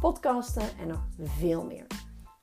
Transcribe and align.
podcasten 0.00 0.62
en 0.80 0.86
nog 0.86 1.00
veel 1.38 1.64
meer. 1.64 1.86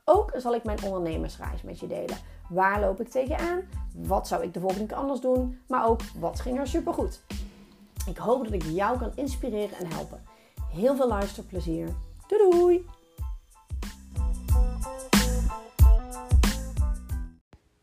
Ook 0.04 0.32
zal 0.36 0.56
ik 0.56 0.64
mijn 0.64 0.84
ondernemersreis 0.84 1.62
met 1.62 1.80
je 1.80 1.88
delen. 1.88 2.18
Waar 2.50 2.80
loop 2.80 3.02
ik 3.02 3.10
tegenaan? 3.10 3.62
Wat 3.96 4.28
zou 4.28 4.44
ik 4.44 4.54
de 4.54 4.60
volgende 4.60 4.86
keer 4.86 4.98
anders 4.98 5.20
doen? 5.20 5.60
Maar 5.68 5.88
ook 5.88 6.02
wat 6.20 6.40
ging 6.40 6.60
er 6.60 6.68
supergoed? 6.68 7.22
Ik 8.08 8.18
hoop 8.18 8.44
dat 8.44 8.54
ik 8.54 8.64
jou 8.64 8.98
kan 8.98 9.12
inspireren 9.16 9.78
en 9.78 9.92
helpen. 9.92 10.24
Heel 10.72 10.96
veel 10.96 11.08
luisterplezier. 11.08 11.88
Doei 12.28 12.50
doei! 12.50 12.86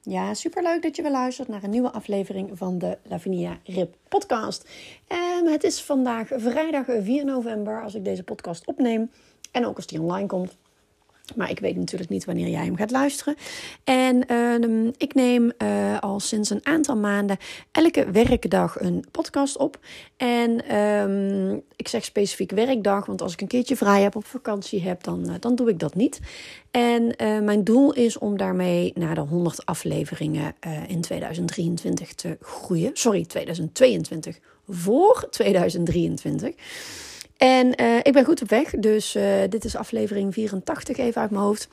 Ja, 0.04 0.34
superleuk 0.34 0.82
dat 0.82 0.96
je 0.96 1.02
weer 1.02 1.10
luistert 1.10 1.48
naar 1.48 1.62
een 1.62 1.70
nieuwe 1.70 1.92
aflevering 1.92 2.58
van 2.58 2.78
de 2.78 2.98
Lavinia 3.02 3.58
Rip 3.64 3.96
podcast. 4.08 4.68
Um, 5.08 5.46
het 5.46 5.64
is 5.64 5.82
vandaag 5.82 6.28
vrijdag 6.30 6.84
4 6.86 7.24
november 7.24 7.82
als 7.82 7.94
ik 7.94 8.04
deze 8.04 8.22
podcast 8.22 8.66
opneem. 8.66 9.10
En 9.52 9.66
ook 9.66 9.76
als 9.76 9.86
die 9.86 10.00
online 10.00 10.26
komt. 10.26 10.56
Maar 11.36 11.50
ik 11.50 11.58
weet 11.58 11.76
natuurlijk 11.76 12.10
niet 12.10 12.24
wanneer 12.24 12.48
jij 12.48 12.64
hem 12.64 12.76
gaat 12.76 12.90
luisteren. 12.90 13.36
En 13.84 14.24
uh, 14.32 14.92
ik 14.96 15.14
neem 15.14 15.52
uh, 15.58 15.98
al 15.98 16.20
sinds 16.20 16.50
een 16.50 16.66
aantal 16.66 16.96
maanden 16.96 17.36
elke 17.72 18.10
werkdag 18.10 18.80
een 18.80 19.04
podcast 19.10 19.56
op. 19.56 19.78
En 20.16 20.76
um, 20.76 21.62
ik 21.76 21.88
zeg 21.88 22.04
specifiek 22.04 22.50
werkdag, 22.50 23.06
want 23.06 23.22
als 23.22 23.32
ik 23.32 23.40
een 23.40 23.46
keertje 23.46 23.76
vrij 23.76 24.02
heb, 24.02 24.16
op 24.16 24.24
vakantie 24.24 24.82
heb, 24.82 25.02
dan, 25.02 25.30
uh, 25.30 25.34
dan 25.40 25.54
doe 25.54 25.68
ik 25.68 25.78
dat 25.78 25.94
niet. 25.94 26.20
En 26.70 27.14
mijn 27.44 27.64
doel 27.64 27.92
is 27.92 28.18
om 28.18 28.36
daarmee 28.36 28.92
naar 28.94 29.14
de 29.14 29.20
100 29.20 29.66
afleveringen 29.66 30.54
in 30.86 31.00
2023 31.00 32.14
te 32.14 32.36
groeien. 32.40 32.90
Sorry, 32.92 33.24
2022 33.24 34.38
voor 34.68 35.26
2023. 35.30 36.54
En 37.42 37.82
uh, 37.82 37.96
ik 38.02 38.12
ben 38.12 38.24
goed 38.24 38.42
op 38.42 38.48
weg. 38.48 38.70
Dus 38.70 39.16
uh, 39.16 39.24
dit 39.48 39.64
is 39.64 39.76
aflevering 39.76 40.34
84 40.34 40.96
even 40.96 41.20
uit 41.20 41.30
mijn 41.30 41.42
hoofd. 41.42 41.68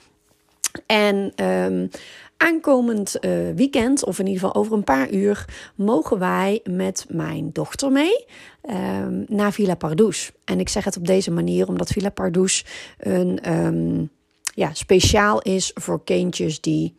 En 0.86 1.45
um, 1.45 1.89
aankomend 2.38 3.16
uh, 3.22 3.31
weekend, 3.56 4.06
of 4.06 4.20
in 4.20 4.28
ieder 4.28 4.42
geval 4.42 4.61
over 4.61 4.73
een 4.73 4.84
paar 4.84 5.11
uur, 5.11 5.45
mogen 5.76 6.20
wij 6.20 6.61
met 6.64 7.06
mijn 7.09 7.50
dochter 7.53 7.92
mee 7.92 8.26
um, 8.70 9.26
naar 9.28 9.53
Villa 9.53 9.76
Pardoes. 9.76 10.31
En 10.45 10.59
ik 10.59 10.70
zeg 10.70 10.84
het 10.84 10.98
op 10.98 11.08
deze 11.08 11.31
manier 11.31 11.67
omdat 11.67 11.89
Villa 11.89 12.09
Pardoes 12.09 12.66
een 12.98 13.54
um, 13.54 14.09
ja, 14.54 14.73
speciaal 14.73 15.42
is 15.42 15.72
voor 15.73 16.04
kindjes 16.04 16.61
die 16.61 16.95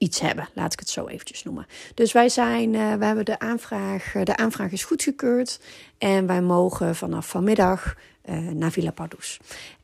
iets 0.00 0.20
hebben. 0.20 0.48
Laat 0.54 0.72
ik 0.72 0.78
het 0.78 0.88
zo 0.88 1.06
eventjes 1.06 1.42
noemen. 1.42 1.66
Dus 1.94 2.12
wij 2.12 2.28
zijn, 2.28 2.74
uh, 2.74 2.94
we 2.94 3.04
hebben 3.04 3.24
de 3.24 3.38
aanvraag, 3.38 4.12
de 4.24 4.36
aanvraag 4.36 4.72
is 4.72 4.84
goedgekeurd. 4.84 5.60
En 5.98 6.26
wij 6.26 6.40
mogen 6.42 6.96
vanaf 6.96 7.28
vanmiddag 7.28 7.94
uh, 8.30 8.38
naar 8.38 8.70
Villa 8.70 8.90
Pardoes. 8.90 9.40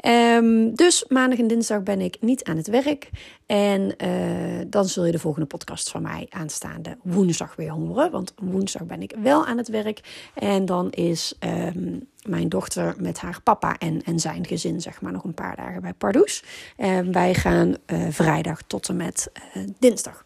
Um, 0.07 0.75
dus 0.75 1.05
maandag 1.09 1.39
en 1.39 1.47
dinsdag 1.47 1.83
ben 1.83 2.01
ik 2.01 2.17
niet 2.21 2.45
aan 2.45 2.57
het 2.57 2.67
werk. 2.67 3.11
En 3.47 3.95
uh, 4.05 4.65
dan 4.67 4.85
zul 4.85 5.05
je 5.05 5.13
de 5.13 5.19
volgende 5.19 5.47
podcast 5.47 5.91
van 5.91 6.03
mij 6.03 6.27
aanstaande 6.31 6.97
woensdag 7.03 7.57
weer 7.57 7.71
horen. 7.71 8.11
Want 8.11 8.33
woensdag 8.37 8.85
ben 8.85 9.03
ik 9.03 9.15
wel 9.23 9.47
aan 9.47 9.57
het 9.57 9.69
werk. 9.69 10.01
En 10.35 10.65
dan 10.65 10.91
is 10.91 11.35
um, 11.41 12.09
mijn 12.23 12.49
dochter 12.49 12.95
met 12.99 13.19
haar 13.19 13.41
papa 13.43 13.79
en, 13.79 14.03
en 14.03 14.21
zijn 14.21 14.47
gezin 14.47 14.81
zeg 14.81 15.01
maar 15.01 15.13
nog 15.13 15.25
een 15.25 15.35
paar 15.35 15.57
dagen 15.57 15.83
bij 15.83 15.93
Pardoes. 15.93 16.45
En 16.77 17.13
wij 17.13 17.35
gaan 17.35 17.75
uh, 17.87 18.07
vrijdag 18.11 18.63
tot 18.63 18.89
en 18.89 18.97
met 18.97 19.31
dinsdag. 19.79 20.25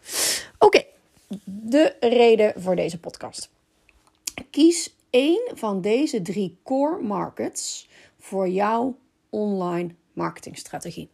Oké, 0.59 0.83
de 1.45 1.97
reden 2.01 2.53
voor 2.57 2.77
deze 2.77 2.99
podcast. 2.99 3.51
Kies 4.51 4.95
één 5.11 5.51
van 5.55 5.81
deze 5.81 6.23
drie 6.23 6.59
core 6.63 7.03
markets 7.03 7.89
voor 8.19 8.49
jouw 8.49 8.99
online 9.31 9.95
marketingstrategie. 10.13 11.11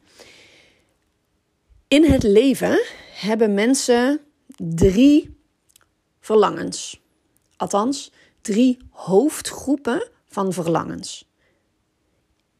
In 1.88 2.04
het 2.04 2.22
leven 2.22 2.84
hebben 3.14 3.54
mensen 3.54 4.20
drie 4.56 5.36
verlangens. 6.20 7.02
Althans, 7.56 8.12
drie 8.40 8.78
hoofdgroepen 8.90 10.08
van 10.26 10.52
verlangens. 10.52 11.30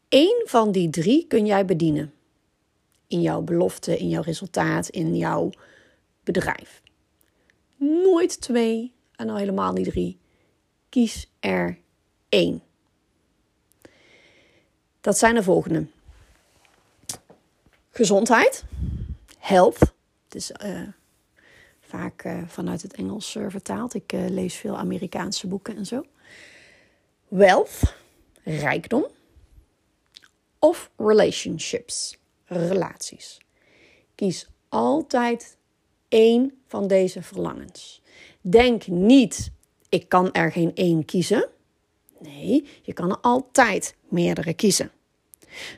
Eén 0.09 0.41
van 0.45 0.71
die 0.71 0.89
drie 0.89 1.27
kun 1.27 1.45
jij 1.45 1.65
bedienen. 1.65 2.13
In 3.07 3.21
jouw 3.21 3.41
belofte, 3.41 3.97
in 3.97 4.09
jouw 4.09 4.21
resultaat, 4.21 4.89
in 4.89 5.15
jouw 5.15 5.49
bedrijf. 6.23 6.81
Nooit 7.75 8.41
twee 8.41 8.93
en 9.15 9.29
al 9.29 9.37
helemaal 9.37 9.73
niet 9.73 9.89
drie. 9.89 10.17
Kies 10.97 11.29
er 11.39 11.77
één. 12.29 12.63
Dat 15.01 15.17
zijn 15.17 15.35
de 15.35 15.43
volgende: 15.43 15.87
gezondheid, 17.89 18.63
health. 19.37 19.79
Het 20.23 20.35
is 20.35 20.51
uh, 20.63 20.87
vaak 21.79 22.23
uh, 22.23 22.41
vanuit 22.47 22.81
het 22.81 22.93
Engels 22.93 23.31
vertaald. 23.47 23.93
Ik 23.93 24.11
lees 24.11 24.55
veel 24.55 24.77
Amerikaanse 24.77 25.47
boeken 25.47 25.75
en 25.75 25.85
zo. 25.85 26.05
Wealth, 27.27 27.95
rijkdom. 28.43 29.05
Of 30.59 30.89
relationships, 30.95 32.17
relaties. 32.45 33.37
Kies 34.15 34.47
altijd 34.69 35.57
één 36.07 36.61
van 36.67 36.87
deze 36.87 37.21
verlangens. 37.21 38.01
Denk 38.41 38.87
niet, 38.87 39.51
ik 39.89 40.09
kan 40.09 40.31
er 40.31 40.51
geen 40.51 40.71
één 40.75 41.05
kiezen. 41.05 41.49
Nee, 42.19 42.67
je 42.81 42.93
kan 42.93 43.09
er 43.09 43.17
altijd 43.21 43.95
meerdere 44.09 44.53
kiezen. 44.53 44.91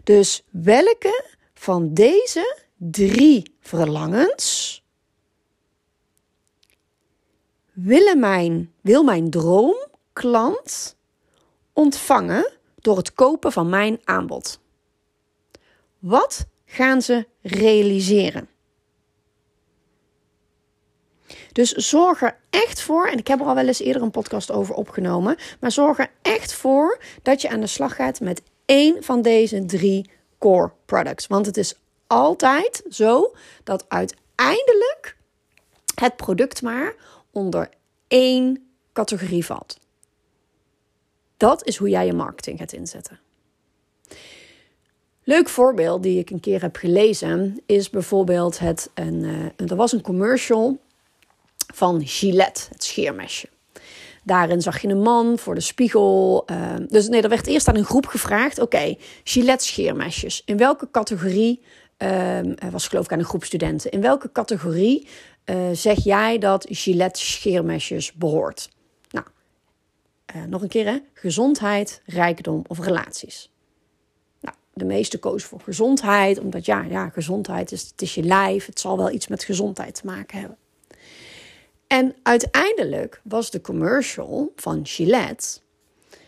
Dus 0.03 0.43
welke 0.49 1.23
van 1.53 1.93
deze 1.93 2.65
drie 2.77 3.55
verlangens 3.59 4.83
willen 7.73 8.19
mijn, 8.19 8.73
wil 8.81 9.03
mijn 9.03 9.29
droomklant 9.29 10.95
ontvangen 11.73 12.51
door 12.75 12.97
het 12.97 13.13
kopen 13.13 13.51
van 13.51 13.69
mijn 13.69 13.99
aanbod? 14.03 14.59
Wat 15.99 16.45
gaan 16.65 17.01
ze 17.01 17.27
realiseren? 17.41 18.49
Dus 21.51 21.71
zorg 21.71 22.21
er 22.21 22.37
echt 22.49 22.81
voor, 22.81 23.07
en 23.07 23.17
ik 23.17 23.27
heb 23.27 23.39
er 23.39 23.45
al 23.45 23.55
wel 23.55 23.67
eens 23.67 23.79
eerder 23.79 24.01
een 24.01 24.11
podcast 24.11 24.51
over 24.51 24.75
opgenomen, 24.75 25.35
maar 25.59 25.71
zorg 25.71 25.99
er 25.99 26.11
echt 26.21 26.53
voor 26.53 26.99
dat 27.21 27.41
je 27.41 27.49
aan 27.49 27.59
de 27.59 27.67
slag 27.67 27.95
gaat 27.95 28.19
met 28.19 28.41
één 28.65 29.03
van 29.03 29.21
deze 29.21 29.65
drie 29.65 30.09
core 30.37 30.71
products. 30.85 31.27
Want 31.27 31.45
het 31.45 31.57
is 31.57 31.75
altijd 32.07 32.83
zo 32.89 33.35
dat 33.63 33.85
uiteindelijk 33.87 35.17
het 35.95 36.15
product 36.15 36.61
maar 36.61 36.95
onder 37.31 37.69
één 38.07 38.69
categorie 38.93 39.45
valt. 39.45 39.79
Dat 41.37 41.65
is 41.65 41.77
hoe 41.77 41.89
jij 41.89 42.05
je 42.05 42.13
marketing 42.13 42.59
gaat 42.59 42.73
inzetten. 42.73 43.19
Leuk 45.23 45.49
voorbeeld 45.49 46.03
die 46.03 46.19
ik 46.19 46.29
een 46.29 46.39
keer 46.39 46.61
heb 46.61 46.75
gelezen 46.75 47.61
is 47.65 47.89
bijvoorbeeld 47.89 48.59
het 48.59 48.89
een, 48.93 49.23
uh, 49.23 49.69
er 49.69 49.75
was 49.75 49.91
een 49.91 50.01
commercial 50.01 50.79
van 51.73 52.07
Gillette, 52.07 52.61
het 52.69 52.83
scheermesje. 52.83 53.49
Daarin 54.23 54.61
zag 54.61 54.81
je 54.81 54.87
een 54.87 55.01
man 55.01 55.39
voor 55.39 55.55
de 55.55 55.61
spiegel. 55.61 56.45
Uh, 56.51 56.75
dus 56.87 57.07
nee, 57.07 57.21
er 57.21 57.29
werd 57.29 57.47
eerst 57.47 57.67
aan 57.67 57.75
een 57.75 57.85
groep 57.85 58.05
gevraagd: 58.05 58.59
oké, 58.59 58.75
okay, 58.75 58.97
Gillette 59.23 59.65
scheermesjes. 59.65 60.41
In 60.45 60.57
welke 60.57 60.91
categorie, 60.91 61.61
uh, 61.97 62.39
was 62.71 62.87
geloof 62.87 63.05
ik 63.05 63.11
aan 63.11 63.19
een 63.19 63.25
groep 63.25 63.43
studenten, 63.43 63.91
in 63.91 64.01
welke 64.01 64.31
categorie 64.31 65.07
uh, 65.45 65.69
zeg 65.71 66.03
jij 66.03 66.37
dat 66.37 66.65
Gillette 66.69 67.19
scheermesjes 67.19 68.13
behoort? 68.13 68.69
Nou, 69.09 69.25
eh, 70.25 70.43
nog 70.43 70.61
een 70.61 70.67
keer 70.67 70.85
hè: 70.85 70.97
gezondheid, 71.13 72.01
rijkdom 72.05 72.63
of 72.67 72.79
relaties. 72.79 73.51
Nou, 74.41 74.55
de 74.73 74.85
meeste 74.85 75.19
kozen 75.19 75.49
voor 75.49 75.61
gezondheid, 75.61 76.39
omdat 76.39 76.65
ja, 76.65 76.83
ja 76.83 77.09
gezondheid 77.09 77.71
is, 77.71 77.81
het 77.81 78.01
is 78.01 78.15
je 78.15 78.23
lijf, 78.23 78.65
het 78.65 78.79
zal 78.79 78.97
wel 78.97 79.11
iets 79.11 79.27
met 79.27 79.43
gezondheid 79.43 79.95
te 79.95 80.05
maken 80.05 80.39
hebben. 80.39 80.57
En 81.89 82.15
uiteindelijk 82.23 83.21
was 83.23 83.51
de 83.51 83.61
commercial 83.61 84.53
van 84.55 84.85
Gillette. 84.85 85.59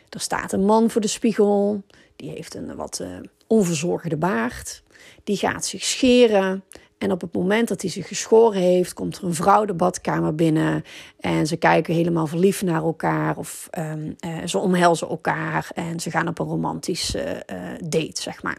Er 0.09 0.19
staat 0.19 0.51
een 0.51 0.65
man 0.65 0.89
voor 0.89 1.01
de 1.01 1.07
spiegel. 1.07 1.83
Die 2.15 2.29
heeft 2.29 2.55
een 2.55 2.75
wat 2.75 2.99
uh, 3.01 3.07
onverzorgde 3.47 4.17
baard. 4.17 4.83
die 5.23 5.37
gaat 5.37 5.65
zich 5.65 5.83
scheren. 5.83 6.63
En 6.97 7.11
op 7.11 7.21
het 7.21 7.33
moment 7.33 7.67
dat 7.67 7.81
hij 7.81 7.91
zich 7.91 8.07
geschoren 8.07 8.61
heeft, 8.61 8.93
komt 8.93 9.17
er 9.17 9.23
een 9.23 9.33
vrouw 9.33 9.65
de 9.65 9.73
badkamer 9.73 10.35
binnen. 10.35 10.83
En 11.19 11.47
ze 11.47 11.57
kijken 11.57 11.93
helemaal 11.93 12.27
verliefd 12.27 12.61
naar 12.61 12.83
elkaar. 12.83 13.37
Of 13.37 13.69
um, 13.77 14.15
uh, 14.25 14.45
ze 14.45 14.57
omhelzen 14.57 15.09
elkaar. 15.09 15.71
En 15.73 15.99
ze 15.99 16.11
gaan 16.11 16.27
op 16.27 16.39
een 16.39 16.47
romantische 16.47 17.43
uh, 17.51 17.69
date, 17.83 18.21
zeg 18.21 18.43
maar. 18.43 18.57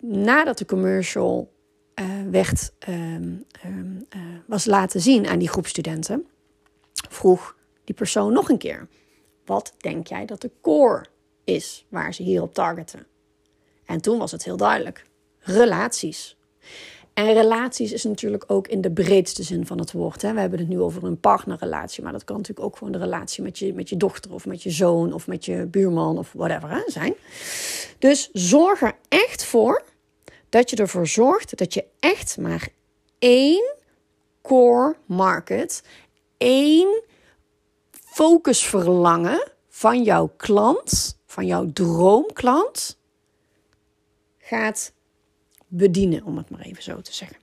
Nadat 0.00 0.58
de 0.58 0.64
commercial 0.64 1.52
uh, 2.00 2.06
werd, 2.30 2.72
um, 2.88 3.44
um, 3.64 4.06
was 4.46 4.64
laten 4.64 5.00
zien 5.00 5.26
aan 5.26 5.38
die 5.38 5.48
groep 5.48 5.66
studenten, 5.66 6.26
vroeg 6.92 7.56
die 7.84 7.94
persoon 7.94 8.32
nog 8.32 8.48
een 8.48 8.58
keer: 8.58 8.88
Wat 9.44 9.74
denk 9.78 10.06
jij 10.06 10.26
dat 10.26 10.40
de 10.40 10.50
core 10.60 11.04
is 11.44 11.86
waar 11.88 12.14
ze 12.14 12.22
hier 12.22 12.42
op 12.42 12.54
targeten? 12.54 13.06
En 13.84 14.00
toen 14.00 14.18
was 14.18 14.32
het 14.32 14.44
heel 14.44 14.56
duidelijk 14.56 15.04
relaties. 15.40 16.36
En 17.14 17.32
relaties 17.32 17.92
is 17.92 18.04
natuurlijk 18.04 18.44
ook 18.46 18.68
in 18.68 18.80
de 18.80 18.90
breedste 18.90 19.42
zin 19.42 19.66
van 19.66 19.78
het 19.78 19.92
woord. 19.92 20.22
Hè. 20.22 20.32
We 20.32 20.40
hebben 20.40 20.58
het 20.58 20.68
nu 20.68 20.80
over 20.80 21.04
een 21.04 21.20
partnerrelatie, 21.20 22.02
maar 22.02 22.12
dat 22.12 22.24
kan 22.24 22.36
natuurlijk 22.36 22.66
ook 22.66 22.76
gewoon 22.76 22.92
de 22.92 22.98
relatie 22.98 23.42
met 23.42 23.58
je, 23.58 23.74
met 23.74 23.88
je 23.88 23.96
dochter 23.96 24.32
of 24.32 24.46
met 24.46 24.62
je 24.62 24.70
zoon 24.70 25.12
of 25.12 25.26
met 25.26 25.44
je 25.44 25.66
buurman 25.66 26.18
of 26.18 26.32
whatever 26.32 26.70
hè, 26.70 26.82
zijn. 26.86 27.14
Dus 27.98 28.30
zorg 28.32 28.82
er 28.82 28.96
echt 29.08 29.44
voor 29.44 29.82
dat 30.50 30.70
je 30.70 30.76
ervoor 30.76 31.06
zorgt 31.06 31.58
dat 31.58 31.74
je 31.74 31.84
echt 32.00 32.38
maar 32.38 32.68
één 33.18 33.74
core 34.42 34.96
market, 35.06 35.82
één 36.36 37.02
focusverlangen 37.90 39.50
van 39.68 40.02
jouw 40.02 40.32
klant, 40.36 41.18
van 41.26 41.46
jouw 41.46 41.72
droomklant, 41.72 42.98
gaat 44.38 44.92
bedienen, 45.66 46.24
om 46.24 46.36
het 46.36 46.50
maar 46.50 46.60
even 46.60 46.82
zo 46.82 47.00
te 47.00 47.14
zeggen. 47.14 47.36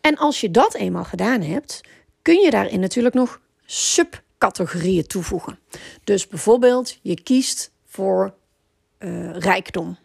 En 0.00 0.16
als 0.16 0.40
je 0.40 0.50
dat 0.50 0.74
eenmaal 0.74 1.04
gedaan 1.04 1.40
hebt, 1.40 1.80
kun 2.22 2.40
je 2.40 2.50
daarin 2.50 2.80
natuurlijk 2.80 3.14
nog 3.14 3.40
subcategorieën 3.64 5.06
toevoegen. 5.06 5.58
Dus 6.04 6.28
bijvoorbeeld, 6.28 6.98
je 7.02 7.22
kiest 7.22 7.72
voor 7.84 8.34
uh, 8.98 9.36
rijkdom. 9.36 9.98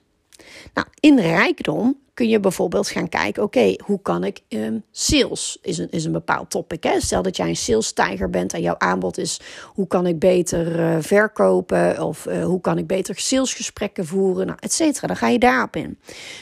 Nou, 0.73 0.87
in 0.99 1.19
rijkdom 1.19 1.97
kun 2.13 2.29
je 2.29 2.39
bijvoorbeeld 2.39 2.89
gaan 2.89 3.09
kijken: 3.09 3.43
oké, 3.43 3.75
hoe 3.83 4.01
kan 4.01 4.23
ik 4.23 4.41
um, 4.49 4.83
sales 4.91 5.57
is 5.61 5.77
een, 5.77 5.91
is 5.91 6.05
een 6.05 6.11
bepaald 6.11 6.49
topic. 6.49 6.83
Hè? 6.83 6.99
Stel 6.99 7.21
dat 7.21 7.37
jij 7.37 7.49
een 7.49 7.55
sales 7.55 7.91
tijger 7.91 8.29
bent 8.29 8.53
en 8.53 8.61
jouw 8.61 8.75
aanbod 8.77 9.17
is: 9.17 9.39
hoe 9.65 9.87
kan 9.87 10.05
ik 10.07 10.19
beter 10.19 10.79
uh, 10.79 10.97
verkopen 10.99 12.03
of 12.03 12.25
uh, 12.25 12.43
hoe 12.45 12.61
kan 12.61 12.77
ik 12.77 12.87
beter 12.87 13.19
salesgesprekken 13.19 14.05
voeren, 14.05 14.45
nou, 14.45 14.57
et 14.61 14.73
cetera. 14.73 15.07
Dan 15.07 15.15
ga 15.15 15.27
je 15.27 15.39
daarop 15.39 15.75
in. 15.75 15.99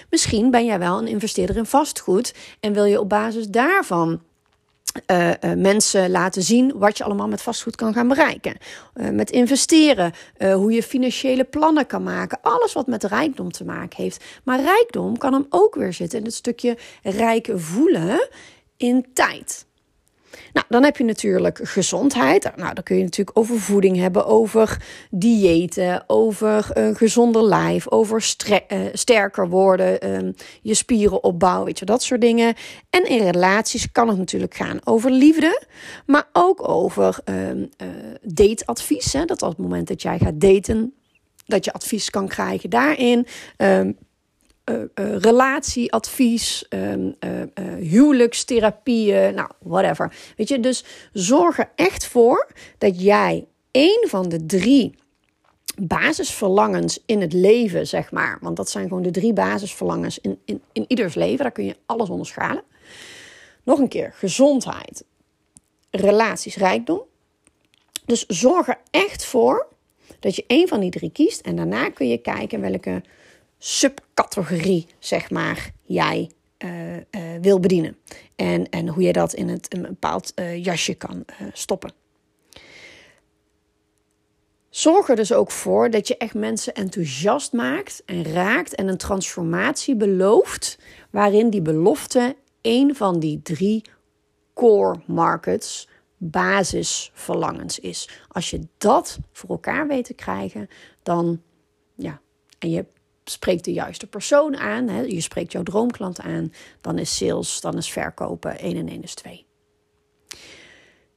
Misschien 0.09 0.51
ben 0.51 0.65
jij 0.65 0.79
wel 0.79 0.97
een 0.97 1.07
investeerder 1.07 1.57
in 1.57 1.65
vastgoed 1.65 2.33
en 2.59 2.73
wil 2.73 2.85
je 2.85 2.99
op 2.99 3.09
basis 3.09 3.47
daarvan 3.47 4.21
uh, 5.11 5.27
uh, 5.27 5.33
mensen 5.55 6.09
laten 6.09 6.43
zien 6.43 6.73
wat 6.75 6.97
je 6.97 7.03
allemaal 7.03 7.27
met 7.27 7.41
vastgoed 7.41 7.75
kan 7.75 7.93
gaan 7.93 8.07
bereiken. 8.07 8.57
Uh, 8.95 9.09
met 9.09 9.31
investeren, 9.31 10.13
hoe 10.37 10.71
je 10.71 10.83
financiële 10.83 11.43
plannen 11.43 11.85
kan 11.85 12.03
maken. 12.03 12.39
Alles 12.41 12.73
wat 12.73 12.87
met 12.87 13.03
rijkdom 13.03 13.51
te 13.51 13.65
maken 13.65 14.03
heeft. 14.03 14.23
Maar 14.43 14.61
rijkdom 14.61 15.17
kan 15.17 15.33
hem 15.33 15.45
ook 15.49 15.75
weer 15.75 15.93
zitten 15.93 16.19
in 16.19 16.25
het 16.25 16.33
stukje 16.33 16.77
rijk 17.03 17.49
voelen 17.55 18.27
in 18.77 19.05
tijd. 19.13 19.65
Nou, 20.53 20.65
dan 20.69 20.83
heb 20.83 20.97
je 20.97 21.03
natuurlijk 21.03 21.59
gezondheid. 21.63 22.51
Nou, 22.55 22.73
dan 22.73 22.83
kun 22.83 22.97
je 22.97 23.03
natuurlijk 23.03 23.37
over 23.37 23.59
voeding 23.59 23.97
hebben, 23.97 24.25
over 24.25 24.81
diëten, 25.11 26.03
over 26.07 26.67
een 26.73 26.95
gezonder 26.95 27.43
lijf, 27.43 27.89
over 27.89 28.35
uh, 28.47 28.79
sterker 28.93 29.49
worden, 29.49 30.15
um, 30.15 30.33
je 30.61 30.73
spieren 30.73 31.23
opbouwen, 31.23 31.65
weet 31.65 31.79
je, 31.79 31.85
dat 31.85 32.03
soort 32.03 32.21
dingen. 32.21 32.53
En 32.89 33.09
in 33.09 33.23
relaties 33.23 33.91
kan 33.91 34.07
het 34.07 34.17
natuurlijk 34.17 34.55
gaan 34.55 34.79
over 34.83 35.11
liefde, 35.11 35.63
maar 36.05 36.27
ook 36.33 36.69
over 36.69 37.19
um, 37.25 37.69
uh, 37.81 37.87
dateadvies. 38.21 39.13
Hè? 39.13 39.25
Dat 39.25 39.41
op 39.41 39.49
het 39.49 39.57
moment 39.57 39.87
dat 39.87 40.01
jij 40.01 40.17
gaat 40.17 40.39
daten, 40.39 40.93
dat 41.45 41.65
je 41.65 41.73
advies 41.73 42.09
kan 42.09 42.27
krijgen 42.27 42.69
daarin. 42.69 43.27
Um, 43.57 43.97
uh, 44.65 44.75
uh, 44.75 45.17
relatieadvies, 45.17 46.65
um, 46.69 47.15
huwelijkstherapieën, 47.79 49.33
nou, 49.33 49.49
whatever. 49.59 50.15
Weet 50.37 50.47
je, 50.47 50.59
dus 50.59 50.83
zorg 51.13 51.59
er 51.59 51.69
echt 51.75 52.05
voor 52.05 52.47
dat 52.77 53.01
jij 53.01 53.45
een 53.71 54.05
van 54.09 54.29
de 54.29 54.45
drie 54.45 54.95
basisverlangens 55.81 56.99
in 57.05 57.21
het 57.21 57.33
leven, 57.33 57.87
zeg 57.87 58.11
maar. 58.11 58.37
Want 58.41 58.57
dat 58.57 58.69
zijn 58.69 58.87
gewoon 58.87 59.03
de 59.03 59.11
drie 59.11 59.33
basisverlangens 59.33 60.19
in, 60.19 60.39
in, 60.45 60.61
in 60.71 60.85
ieders 60.87 61.15
leven. 61.15 61.37
Daar 61.37 61.51
kun 61.51 61.65
je 61.65 61.75
alles 61.85 62.09
onder 62.09 62.27
schalen. 62.27 62.63
Nog 63.63 63.79
een 63.79 63.87
keer, 63.87 64.13
gezondheid, 64.13 65.03
relaties, 65.91 66.55
rijkdom. 66.55 67.01
Dus 68.05 68.25
zorg 68.25 68.67
er 68.67 68.79
echt 68.91 69.25
voor 69.25 69.67
dat 70.19 70.35
je 70.35 70.43
een 70.47 70.67
van 70.67 70.79
die 70.79 70.91
drie 70.91 71.11
kiest. 71.11 71.41
En 71.41 71.55
daarna 71.55 71.89
kun 71.89 72.07
je 72.07 72.17
kijken 72.17 72.61
welke 72.61 73.01
subcategorie, 73.57 74.87
zeg 74.99 75.29
maar, 75.29 75.71
jij 75.81 76.31
uh, 76.65 76.71
wil 77.41 77.59
bedienen. 77.59 77.97
En, 78.35 78.69
en 78.69 78.87
hoe 78.87 79.03
je 79.03 79.13
dat 79.13 79.33
in 79.33 79.49
het, 79.49 79.73
een 79.73 79.81
bepaald 79.81 80.31
uh, 80.35 80.63
jasje 80.63 80.93
kan 80.93 81.25
stoppen. 81.53 81.91
Zorg 84.69 85.09
er 85.09 85.15
dus 85.15 85.33
ook 85.33 85.51
voor 85.51 85.89
dat 85.89 86.07
je 86.07 86.17
echt 86.17 86.33
mensen 86.33 86.73
enthousiast 86.73 87.53
maakt 87.53 88.03
en 88.05 88.23
raakt 88.23 88.75
en 88.75 88.87
een 88.87 88.97
transformatie 88.97 89.95
belooft, 89.95 90.79
waarin 91.09 91.49
die 91.49 91.61
belofte 91.61 92.35
een 92.61 92.95
van 92.95 93.19
die 93.19 93.41
drie 93.41 93.83
core 94.53 94.99
markets 95.05 95.89
basisverlangens 96.17 97.79
is. 97.79 98.09
Als 98.27 98.49
je 98.49 98.67
dat 98.77 99.19
voor 99.31 99.49
elkaar 99.49 99.87
weet 99.87 100.05
te 100.05 100.13
krijgen, 100.13 100.69
dan 101.03 101.41
ja, 101.95 102.21
en 102.59 102.69
je 102.69 102.85
spreekt 103.29 103.65
de 103.65 103.73
juiste 103.73 104.07
persoon 104.07 104.57
aan, 104.57 104.87
hè, 104.87 105.01
je 105.01 105.21
spreekt 105.21 105.51
jouw 105.51 105.63
droomklant 105.63 106.19
aan, 106.19 106.53
dan 106.81 106.97
is 106.97 107.17
sales, 107.17 107.61
dan 107.61 107.77
is 107.77 107.91
verkopen 107.91 108.59
1 108.59 108.77
en 108.77 108.87
1 108.89 109.03
is 109.03 109.13
2. 109.13 109.45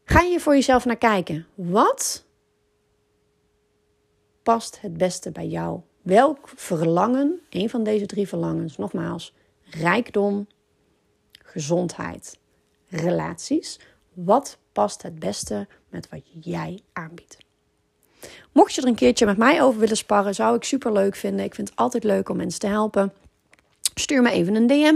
Ga 0.05 0.21
je 0.21 0.41
voor 0.41 0.55
jezelf 0.55 0.85
naar 0.85 0.97
kijken. 0.97 1.47
Wat 1.55 2.25
past 4.43 4.81
het 4.81 4.97
beste 4.97 5.31
bij 5.31 5.47
jou? 5.47 5.81
Welk 6.03 6.49
verlangen, 6.55 7.41
een 7.51 7.71
van 7.71 7.83
deze 7.83 8.07
drie 8.07 8.29
verlangens, 8.29 8.77
nogmaals, 8.77 9.35
rijkdom, 9.63 10.47
gezondheid, 11.43 12.39
relaties. 12.89 13.81
Wat 14.13 14.59
past 14.73 15.03
het 15.03 15.19
beste 15.19 15.69
met 15.89 16.09
wat 16.09 16.23
jij 16.41 16.81
aanbiedt? 16.93 17.48
Mocht 18.59 18.75
je 18.75 18.81
er 18.81 18.89
een 18.89 18.95
keertje 18.95 19.27
met 19.27 19.37
mij 19.37 19.63
over 19.63 19.81
willen 19.81 19.97
sparren, 19.97 20.35
zou 20.35 20.57
ik 20.57 20.65
super 20.65 20.93
leuk 20.93 21.17
vinden. 21.17 21.45
Ik 21.45 21.55
vind 21.55 21.69
het 21.69 21.79
altijd 21.79 22.05
leuk 22.05 22.29
om 22.29 22.37
mensen 22.37 22.61
te 22.61 22.67
helpen. 22.67 23.13
Stuur 23.95 24.23
me 24.23 24.31
even 24.31 24.55
een 24.55 24.67
DM 24.67 24.95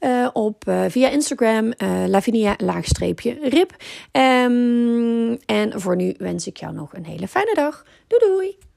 uh, 0.00 0.28
op, 0.32 0.64
uh, 0.68 0.84
via 0.88 1.08
Instagram, 1.08 1.66
uh, 1.66 2.04
Lavinia-rip. 2.06 3.76
Um, 4.12 5.38
en 5.46 5.80
voor 5.80 5.96
nu 5.96 6.14
wens 6.18 6.46
ik 6.46 6.56
jou 6.56 6.74
nog 6.74 6.94
een 6.94 7.04
hele 7.04 7.28
fijne 7.28 7.54
dag. 7.54 7.84
Doei 8.06 8.22
doei! 8.26 8.71